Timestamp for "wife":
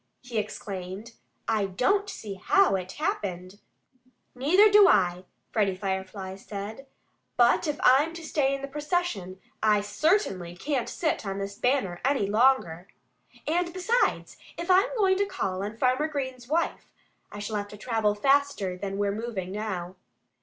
16.47-16.87